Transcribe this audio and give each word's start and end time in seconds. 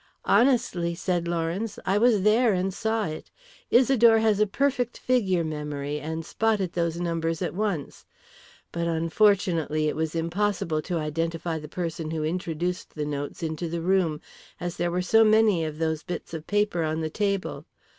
"Honestly," 0.25 0.95
said 0.95 1.27
Lawrence; 1.27 1.77
"I 1.85 1.99
was 1.99 2.23
there 2.23 2.53
and 2.53 2.73
saw 2.73 3.05
it. 3.05 3.29
Isidore 3.69 4.17
has 4.17 4.39
a 4.39 4.47
perfect 4.47 4.97
figure 4.97 5.43
memory, 5.43 5.99
and 5.99 6.25
spotted 6.25 6.73
those 6.73 6.99
numbers 6.99 7.43
at 7.43 7.53
once. 7.53 8.03
But 8.71 8.87
unfortunately 8.87 9.87
it 9.87 9.95
was 9.95 10.15
impossible 10.15 10.81
to 10.89 10.97
identify 10.97 11.59
the 11.59 11.67
person 11.69 12.09
who 12.09 12.23
introduced 12.23 12.95
the 12.95 13.05
notes 13.05 13.43
into 13.43 13.67
the 13.69 13.81
room, 13.83 14.21
as 14.59 14.75
there 14.77 14.89
were 14.89 15.03
so 15.03 15.23
many 15.23 15.63
of 15.63 15.77
those 15.77 16.01
bits 16.01 16.33
of 16.33 16.47
paper 16.47 16.81
on 16.81 17.01
the 17.01 17.11
table. 17.11 17.67